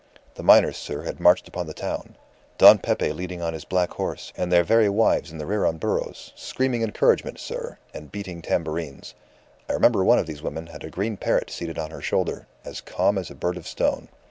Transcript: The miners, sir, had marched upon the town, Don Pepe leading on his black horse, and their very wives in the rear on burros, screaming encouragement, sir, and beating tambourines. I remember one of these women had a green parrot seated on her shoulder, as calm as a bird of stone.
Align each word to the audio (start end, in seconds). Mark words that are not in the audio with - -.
The 0.33 0.41
miners, 0.41 0.77
sir, 0.77 1.03
had 1.03 1.19
marched 1.19 1.47
upon 1.47 1.67
the 1.67 1.75
town, 1.75 2.15
Don 2.57 2.79
Pepe 2.79 3.11
leading 3.13 3.43
on 3.43 3.53
his 3.53 3.65
black 3.65 3.91
horse, 3.91 4.33
and 4.35 4.51
their 4.51 4.63
very 4.63 4.89
wives 4.89 5.31
in 5.31 5.37
the 5.37 5.45
rear 5.45 5.63
on 5.63 5.77
burros, 5.77 6.33
screaming 6.35 6.81
encouragement, 6.81 7.37
sir, 7.39 7.77
and 7.93 8.11
beating 8.11 8.41
tambourines. 8.41 9.13
I 9.69 9.73
remember 9.73 10.03
one 10.03 10.17
of 10.17 10.25
these 10.25 10.41
women 10.41 10.65
had 10.65 10.83
a 10.83 10.89
green 10.89 11.17
parrot 11.17 11.51
seated 11.51 11.77
on 11.77 11.91
her 11.91 12.01
shoulder, 12.01 12.47
as 12.65 12.81
calm 12.81 13.15
as 13.19 13.29
a 13.29 13.35
bird 13.35 13.57
of 13.57 13.67
stone. 13.67 14.09